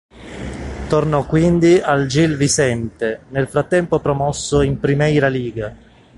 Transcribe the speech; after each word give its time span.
Tornò 0.89 1.27
quindi 1.27 1.77
al 1.77 2.07
Gil 2.07 2.35
Vicente, 2.35 3.25
nel 3.29 3.47
frattempo 3.47 3.99
promosso 3.99 4.63
in 4.63 4.79
Primeira 4.79 5.27
Liga. 5.27 5.75